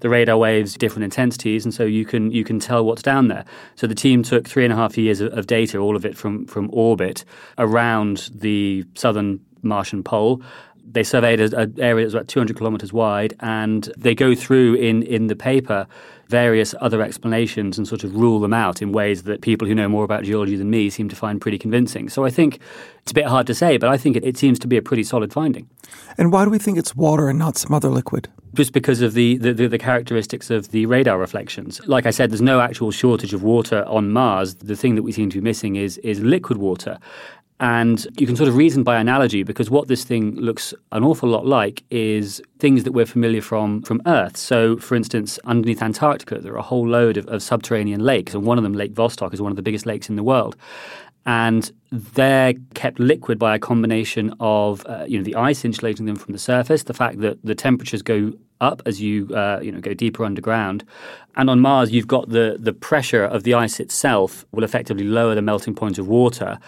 the 0.00 0.08
radar 0.08 0.36
waves, 0.36 0.76
different 0.76 1.04
intensities, 1.04 1.64
and 1.64 1.72
so 1.72 1.84
you 1.84 2.04
can 2.04 2.30
you 2.30 2.44
can 2.44 2.58
tell 2.58 2.84
what's 2.84 3.02
down 3.02 3.28
there. 3.28 3.44
So 3.76 3.86
the 3.86 3.94
team 3.94 4.22
took 4.22 4.48
three 4.48 4.64
and 4.64 4.72
a 4.72 4.76
half 4.76 4.96
years 4.98 5.20
of, 5.20 5.32
of 5.36 5.46
data, 5.46 5.78
all 5.78 5.96
of 5.96 6.04
it 6.04 6.16
from 6.16 6.46
from 6.46 6.70
orbit 6.72 7.24
around 7.58 8.30
the 8.34 8.84
southern 8.94 9.40
Martian 9.62 10.02
pole. 10.02 10.42
They 10.86 11.02
surveyed 11.02 11.40
an 11.40 11.74
area 11.80 12.04
that's 12.04 12.14
about 12.14 12.28
200 12.28 12.56
kilometers 12.56 12.92
wide, 12.92 13.34
and 13.40 13.92
they 13.96 14.14
go 14.14 14.34
through 14.34 14.74
in 14.74 15.02
in 15.02 15.28
the 15.28 15.36
paper 15.36 15.86
various 16.28 16.74
other 16.80 17.02
explanations 17.02 17.78
and 17.78 17.86
sort 17.86 18.04
of 18.04 18.16
rule 18.16 18.40
them 18.40 18.52
out 18.52 18.80
in 18.80 18.92
ways 18.92 19.24
that 19.24 19.42
people 19.42 19.68
who 19.68 19.74
know 19.74 19.88
more 19.88 20.04
about 20.04 20.24
geology 20.24 20.56
than 20.56 20.70
me 20.70 20.90
seem 20.90 21.08
to 21.08 21.16
find 21.16 21.40
pretty 21.40 21.58
convincing. 21.58 22.08
So 22.08 22.24
I 22.24 22.30
think 22.30 22.60
it's 23.02 23.12
a 23.12 23.14
bit 23.14 23.26
hard 23.26 23.46
to 23.48 23.54
say, 23.54 23.76
but 23.76 23.90
I 23.90 23.96
think 23.96 24.16
it, 24.16 24.24
it 24.24 24.36
seems 24.36 24.58
to 24.60 24.66
be 24.66 24.76
a 24.76 24.82
pretty 24.82 25.04
solid 25.04 25.32
finding. 25.32 25.68
And 26.16 26.32
why 26.32 26.44
do 26.44 26.50
we 26.50 26.58
think 26.58 26.78
it's 26.78 26.96
water 26.96 27.28
and 27.28 27.38
not 27.38 27.56
some 27.56 27.74
other 27.74 27.90
liquid? 27.90 28.28
just 28.54 28.72
because 28.72 29.00
of 29.00 29.14
the, 29.14 29.36
the, 29.38 29.52
the, 29.52 29.78
characteristics 29.78 30.48
of 30.48 30.70
the 30.70 30.86
radar 30.86 31.18
reflections. 31.18 31.80
Like 31.86 32.06
I 32.06 32.10
said, 32.10 32.30
there's 32.30 32.40
no 32.40 32.60
actual 32.60 32.92
shortage 32.92 33.34
of 33.34 33.42
water 33.42 33.84
on 33.86 34.12
Mars. 34.12 34.54
The 34.54 34.76
thing 34.76 34.94
that 34.94 35.02
we 35.02 35.10
seem 35.12 35.28
to 35.30 35.38
be 35.38 35.42
missing 35.42 35.74
is, 35.76 35.98
is 35.98 36.20
liquid 36.20 36.58
water. 36.58 36.98
And 37.60 38.06
you 38.18 38.26
can 38.26 38.34
sort 38.34 38.48
of 38.48 38.56
reason 38.56 38.82
by 38.82 38.98
analogy 38.98 39.44
because 39.44 39.70
what 39.70 39.86
this 39.86 40.02
thing 40.02 40.34
looks 40.34 40.74
an 40.90 41.04
awful 41.04 41.28
lot 41.28 41.46
like 41.46 41.84
is 41.88 42.42
things 42.58 42.82
that 42.82 42.92
we're 42.92 43.06
familiar 43.06 43.40
from 43.40 43.82
from 43.82 44.02
Earth. 44.06 44.36
So, 44.36 44.76
for 44.76 44.96
instance, 44.96 45.38
underneath 45.44 45.80
Antarctica, 45.80 46.40
there 46.40 46.52
are 46.52 46.58
a 46.58 46.62
whole 46.62 46.86
load 46.86 47.16
of, 47.16 47.26
of 47.28 47.42
subterranean 47.42 48.00
lakes, 48.00 48.34
and 48.34 48.44
one 48.44 48.58
of 48.58 48.64
them, 48.64 48.74
Lake 48.74 48.92
Vostok, 48.92 49.32
is 49.32 49.40
one 49.40 49.52
of 49.52 49.56
the 49.56 49.62
biggest 49.62 49.86
lakes 49.86 50.08
in 50.08 50.16
the 50.16 50.24
world 50.24 50.56
and 51.26 51.72
they're 51.90 52.54
kept 52.74 52.98
liquid 52.98 53.38
by 53.38 53.54
a 53.54 53.58
combination 53.58 54.34
of 54.40 54.84
uh, 54.86 55.04
you 55.08 55.18
know 55.18 55.24
the 55.24 55.34
ice 55.34 55.64
insulating 55.64 56.06
them 56.06 56.16
from 56.16 56.32
the 56.32 56.38
surface, 56.38 56.82
the 56.84 56.94
fact 56.94 57.20
that 57.20 57.38
the 57.44 57.54
temperatures 57.54 58.02
go 58.02 58.32
up 58.60 58.82
as 58.86 59.00
you 59.00 59.28
uh, 59.34 59.60
you 59.62 59.72
know 59.72 59.80
go 59.80 59.94
deeper 59.94 60.24
underground, 60.24 60.84
and 61.36 61.48
on 61.48 61.60
Mars 61.60 61.92
you've 61.92 62.06
got 62.06 62.28
the 62.28 62.56
the 62.58 62.72
pressure 62.72 63.24
of 63.24 63.44
the 63.44 63.54
ice 63.54 63.80
itself 63.80 64.44
will 64.52 64.64
effectively 64.64 65.04
lower 65.04 65.34
the 65.34 65.42
melting 65.42 65.74
point 65.74 65.98
of 65.98 66.08
water. 66.08 66.58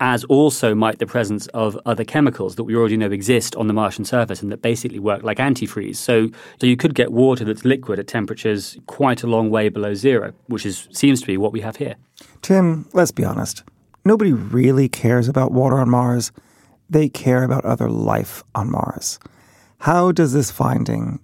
As 0.00 0.24
also 0.24 0.74
might 0.74 0.98
the 0.98 1.06
presence 1.06 1.46
of 1.48 1.78
other 1.84 2.04
chemicals 2.04 2.56
that 2.56 2.64
we 2.64 2.74
already 2.74 2.96
know 2.96 3.10
exist 3.10 3.54
on 3.56 3.66
the 3.66 3.74
Martian 3.74 4.04
surface 4.04 4.42
and 4.42 4.50
that 4.50 4.62
basically 4.62 4.98
work 4.98 5.22
like 5.22 5.38
antifreeze. 5.38 5.96
So, 5.96 6.30
so 6.58 6.66
you 6.66 6.76
could 6.76 6.94
get 6.94 7.12
water 7.12 7.44
that's 7.44 7.64
liquid 7.64 7.98
at 7.98 8.06
temperatures 8.06 8.78
quite 8.86 9.22
a 9.22 9.26
long 9.26 9.50
way 9.50 9.68
below 9.68 9.94
zero, 9.94 10.32
which 10.46 10.64
is 10.64 10.88
seems 10.90 11.20
to 11.20 11.26
be 11.26 11.36
what 11.36 11.52
we 11.52 11.60
have 11.60 11.76
here. 11.76 11.96
Tim, 12.40 12.88
let's 12.92 13.12
be 13.12 13.24
honest 13.24 13.62
nobody 14.04 14.32
really 14.32 14.88
cares 14.88 15.28
about 15.28 15.52
water 15.52 15.78
on 15.78 15.90
Mars. 15.90 16.32
They 16.88 17.08
care 17.08 17.44
about 17.44 17.64
other 17.64 17.88
life 17.88 18.42
on 18.54 18.70
Mars. 18.70 19.18
How 19.80 20.12
does 20.12 20.32
this 20.32 20.50
finding 20.50 21.20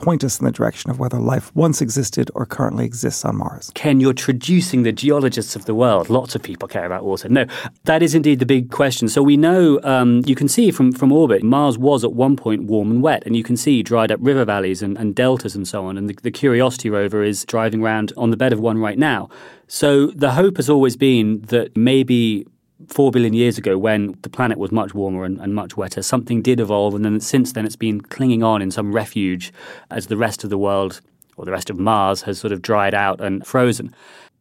point 0.00 0.24
us 0.24 0.40
in 0.40 0.46
the 0.46 0.52
direction 0.52 0.90
of 0.90 0.98
whether 0.98 1.18
life 1.18 1.54
once 1.54 1.80
existed 1.80 2.30
or 2.34 2.46
currently 2.46 2.84
exists 2.84 3.24
on 3.24 3.36
Mars. 3.36 3.70
Ken, 3.74 4.00
you're 4.00 4.12
traducing 4.12 4.82
the 4.82 4.92
geologists 4.92 5.54
of 5.54 5.66
the 5.66 5.74
world. 5.74 6.10
Lots 6.10 6.34
of 6.34 6.42
people 6.42 6.66
care 6.68 6.84
about 6.84 7.04
water. 7.04 7.28
No, 7.28 7.46
that 7.84 8.02
is 8.02 8.14
indeed 8.14 8.38
the 8.38 8.46
big 8.46 8.70
question. 8.70 9.08
So 9.08 9.22
we 9.22 9.36
know, 9.36 9.80
um, 9.82 10.22
you 10.26 10.34
can 10.34 10.48
see 10.48 10.70
from, 10.70 10.92
from 10.92 11.12
orbit, 11.12 11.42
Mars 11.42 11.78
was 11.78 12.04
at 12.04 12.12
one 12.12 12.36
point 12.36 12.64
warm 12.64 12.90
and 12.90 13.02
wet, 13.02 13.22
and 13.26 13.36
you 13.36 13.44
can 13.44 13.56
see 13.56 13.82
dried 13.82 14.10
up 14.10 14.18
river 14.22 14.44
valleys 14.44 14.82
and, 14.82 14.96
and 14.98 15.14
deltas 15.14 15.54
and 15.54 15.68
so 15.68 15.84
on. 15.84 15.96
And 15.96 16.08
the, 16.08 16.14
the 16.22 16.30
Curiosity 16.30 16.90
rover 16.90 17.22
is 17.22 17.44
driving 17.44 17.82
around 17.82 18.12
on 18.16 18.30
the 18.30 18.36
bed 18.36 18.52
of 18.52 18.60
one 18.60 18.78
right 18.78 18.98
now. 18.98 19.28
So 19.66 20.08
the 20.08 20.32
hope 20.32 20.56
has 20.56 20.68
always 20.68 20.96
been 20.96 21.42
that 21.42 21.76
maybe 21.76 22.46
four 22.88 23.10
billion 23.10 23.34
years 23.34 23.58
ago, 23.58 23.78
when 23.78 24.16
the 24.22 24.30
planet 24.30 24.58
was 24.58 24.72
much 24.72 24.94
warmer 24.94 25.24
and, 25.24 25.40
and, 25.40 25.54
much 25.54 25.76
wetter, 25.76 26.02
something 26.02 26.42
did 26.42 26.60
evolve, 26.60 26.94
and 26.94 27.04
then 27.04 27.20
since 27.20 27.52
then 27.52 27.66
it's 27.66 27.76
been 27.76 28.00
clinging 28.00 28.42
on 28.42 28.62
in 28.62 28.70
some 28.70 28.92
refuge 28.92 29.52
as 29.90 30.06
the 30.06 30.16
rest 30.16 30.44
of 30.44 30.50
the 30.50 30.58
world 30.58 31.00
or 31.36 31.44
the 31.44 31.52
rest 31.52 31.70
of 31.70 31.78
Mars 31.78 32.22
has 32.22 32.38
sort 32.38 32.52
of 32.52 32.60
dried 32.60 32.94
out 32.94 33.20
and 33.20 33.46
frozen. 33.46 33.94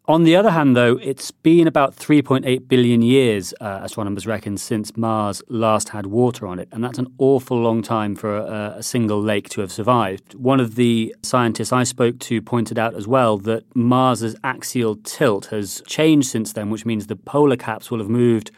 On 0.10 0.24
the 0.24 0.36
other 0.36 0.50
hand, 0.50 0.75
though, 0.75 0.98
it's 1.04 1.30
been 1.30 1.68
about 1.68 1.96
3.8 1.96 2.68
billion 2.68 3.04
years, 3.04 3.54
uh, 3.62 3.82
astronomers 3.84 4.25
reckon, 4.25 4.58
since 4.58 4.98
Mars 4.98 5.44
last 5.50 5.89
had 5.89 6.08
water 6.08 6.48
on 6.48 6.58
it. 6.58 6.68
And 6.72 6.84
that's 6.84 6.98
an 6.98 7.13
awful 7.20 7.62
long 7.62 7.84
time 7.84 8.16
for 8.16 8.36
a, 8.36 8.78
a, 8.78 8.82
single 8.82 9.22
lake 9.22 9.50
to 9.50 9.62
have 9.62 9.72
survived. 9.72 10.34
One 10.34 10.60
of 10.60 10.74
the 10.74 11.16
scientists 11.22 11.72
I 11.72 11.84
spoke 11.84 12.18
to 12.22 12.42
pointed 12.42 12.80
out 12.80 12.96
as 12.96 13.08
well 13.08 13.38
that 13.38 13.63
Mars's 13.75 14.36
axial 14.44 14.96
tilt 14.96 15.46
has 15.51 15.84
changed 15.86 16.30
since 16.30 16.54
then, 16.54 16.72
which 16.72 16.88
means 16.88 17.06
the 17.06 17.16
polar 17.16 17.56
caps 17.56 17.92
will 17.92 18.00
have 18.00 18.10
moved 18.10 18.50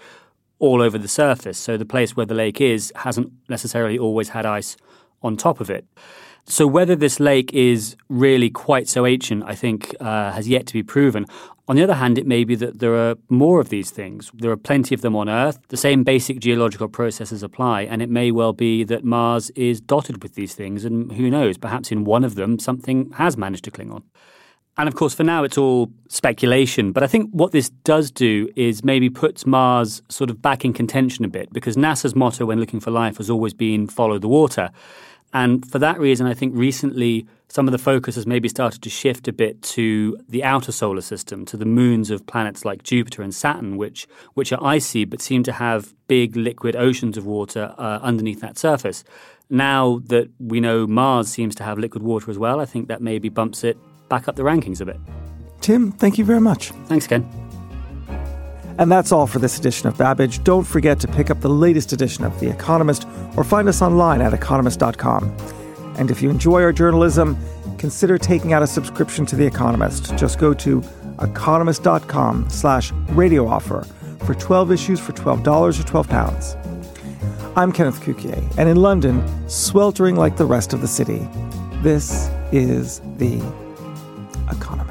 all 0.58 0.82
over 0.82 0.98
the 0.98 1.10
surface. 1.10 1.58
So 1.58 1.76
the 1.76 1.84
place 1.84 2.16
where 2.16 2.26
the 2.26 2.34
lake 2.34 2.62
is 2.62 2.94
hasn't 2.96 3.30
necessarily 3.50 4.00
always 4.00 4.30
had 4.30 4.46
ice 4.46 4.78
on 5.22 5.36
top 5.36 5.60
of 5.60 5.70
it. 5.70 5.86
So 6.46 6.68
whether 6.68 6.96
this 6.96 7.20
lake 7.20 7.54
is 7.54 7.96
really 8.10 8.50
quite 8.50 8.90
so 8.90 9.06
ancient, 9.06 9.44
I 9.46 9.56
think, 9.56 9.96
uh, 10.00 10.32
has 10.32 10.50
yet 10.50 10.66
to 10.68 10.74
be 10.74 10.84
proven. 10.84 11.26
On 11.68 11.76
the 11.76 11.84
other 11.84 11.94
hand, 11.94 12.18
it 12.18 12.28
may 12.28 12.44
be 12.44 12.56
that 12.56 12.80
there 12.80 12.96
are 12.96 13.16
more 13.30 13.62
of 13.62 13.70
these 13.70 13.92
things. 13.92 14.30
There 14.34 14.52
are 14.52 14.58
plenty 14.58 14.94
of 14.94 15.02
them 15.02 15.16
on 15.16 15.30
Earth. 15.30 15.60
The 15.70 15.78
same 15.78 16.04
basic 16.04 16.40
geological 16.40 16.90
processes 16.90 17.44
apply, 17.44 17.84
and 17.84 18.02
it 18.02 18.10
may 18.10 18.32
well 18.32 18.52
be 18.52 18.84
that 18.86 19.06
Mars 19.06 19.50
is 19.52 19.80
dotted 19.80 20.22
with 20.22 20.36
these 20.36 20.54
things, 20.54 20.84
and 20.84 21.12
who 21.14 21.30
knows, 21.30 21.58
perhaps 21.58 21.92
in 21.92 22.04
one 22.04 22.26
of 22.26 22.36
them 22.36 22.60
something 22.60 23.12
has 23.12 23.38
managed 23.38 23.64
to 23.66 23.72
cling 23.72 23.92
on. 23.92 24.04
And 24.78 24.88
of 24.88 24.96
course, 24.96 25.14
for 25.14 25.24
now, 25.24 25.44
it's 25.44 25.58
all 25.58 25.92
speculation. 26.10 26.92
But 26.92 27.04
I 27.04 27.08
think 27.08 27.30
what 27.32 27.52
this 27.52 27.70
does 27.70 28.10
do 28.10 28.50
is 28.56 28.84
maybe 28.84 29.10
puts 29.10 29.46
Mars 29.46 30.02
sort 30.10 30.30
of 30.30 30.42
back 30.42 30.66
in 30.66 30.74
contention 30.74 31.24
a 31.24 31.28
bit 31.28 31.54
because 31.54 31.76
NASA's 31.76 32.16
motto 32.16 32.46
when 32.46 32.60
looking 32.60 32.80
for 32.80 32.90
life 32.90 33.18
has 33.18 33.30
always 33.30 33.54
been 33.54 33.88
follow 33.88 34.18
the 34.18 34.28
water. 34.28 34.72
And 35.34 35.70
for 35.70 35.80
that 35.80 36.00
reason, 36.00 36.28
I 36.28 36.34
think 36.34 36.54
recently 36.56 37.26
some 37.48 37.68
of 37.68 37.72
the 37.72 37.78
focus 37.78 38.16
has 38.16 38.26
maybe 38.26 38.48
started 38.48 38.82
to 38.82 38.90
shift 38.90 39.28
a 39.28 39.34
bit 39.34 39.62
to 39.62 40.18
the 40.30 40.44
outer 40.44 40.72
solar 40.72 41.02
system, 41.02 41.46
to 41.46 41.58
the 41.58 41.66
moons 41.66 42.10
of 42.10 42.26
planets 42.26 42.64
like 42.64 42.84
Jupiter 42.84 43.22
and 43.22 43.34
Saturn, 43.34 43.78
which, 43.78 44.08
which 44.34 44.54
are 44.54 44.64
icy 44.64 45.06
but 45.06 45.22
seem 45.22 45.44
to 45.44 45.52
have 45.52 45.94
big 46.08 46.36
liquid 46.36 46.76
oceans 46.76 47.18
of 47.18 47.26
water 47.26 47.74
uh, 47.78 48.00
underneath 48.02 48.42
that 48.42 48.58
surface. 48.58 49.04
Now 49.50 50.02
that 50.06 50.30
we 50.40 50.62
know 50.62 50.88
Mars 50.88 51.28
seems 51.28 51.56
to 51.56 51.64
have 51.64 51.78
liquid 51.78 52.04
water 52.04 52.32
as 52.32 52.38
well, 52.38 52.62
I 52.62 52.66
think 52.66 52.88
that 52.88 53.02
maybe 53.02 53.28
bumps 53.28 53.64
it 53.66 53.78
back 54.08 54.28
up 54.28 54.38
the 54.38 54.44
rankings 54.44 54.80
a 54.80 54.86
bit. 54.86 54.98
Tim, 55.60 55.92
thank 55.92 56.18
you 56.18 56.26
very 56.26 56.42
much. 56.42 56.72
Thanks, 56.88 57.06
Ken. 57.06 57.51
And 58.78 58.92
that's 58.92 59.12
all 59.12 59.28
for 59.28 59.40
this 59.40 59.58
edition 59.60 59.88
of 59.88 59.98
Babbage. 59.98 60.44
Don't 60.44 60.66
forget 60.66 61.00
to 61.02 61.08
pick 61.08 61.30
up 61.30 61.42
the 61.42 61.50
latest 61.50 61.94
edition 61.94 62.24
of 62.26 62.40
The 62.40 62.50
Economist 62.50 63.08
or 63.36 63.44
find 63.44 63.68
us 63.68 63.82
online 63.82 64.22
at 64.22 64.34
economist.com. 64.34 65.36
And 65.98 66.10
if 66.10 66.22
you 66.22 66.30
enjoy 66.30 66.62
our 66.64 66.74
journalism, 66.74 67.38
consider 67.78 68.18
taking 68.18 68.54
out 68.54 68.64
a 68.64 68.68
subscription 68.68 69.26
to 69.28 69.36
The 69.36 69.46
Economist. 69.46 70.16
Just 70.18 70.40
go 70.40 70.54
to 70.56 70.84
economist.com 71.22 72.50
slash 72.50 72.92
radio 73.10 73.48
offer 73.48 73.86
for 74.26 74.34
12 74.36 74.72
issues 74.72 75.00
for 75.00 75.14
$12 75.14 75.80
or 75.80 75.84
12 75.84 76.10
pounds. 76.10 76.56
I'm 77.56 77.72
Kenneth 77.74 78.00
Cukier, 78.02 78.42
and 78.58 78.70
in 78.70 78.78
London, 78.78 79.22
sweltering 79.50 80.16
like 80.16 80.38
the 80.38 80.46
rest 80.46 80.72
of 80.72 80.80
the 80.80 80.88
city, 80.88 81.28
this 81.82 82.30
is 82.54 83.02
The 83.18 83.38
Economist. 84.50 84.91